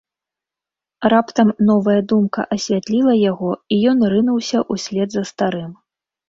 Раптам 1.13 1.51
новая 1.67 1.97
думка 2.11 2.45
асвятліла 2.55 3.13
яго, 3.31 3.51
і 3.77 3.79
ён 3.93 3.99
рынуўся 4.15 4.63
ўслед 4.79 5.09
за 5.19 5.23
старым. 5.33 5.71